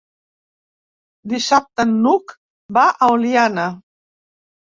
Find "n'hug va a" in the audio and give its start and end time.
1.89-3.09